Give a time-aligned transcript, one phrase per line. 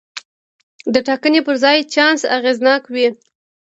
[0.93, 3.07] د ټاکنې پر ځای چانس اغېزناک وي.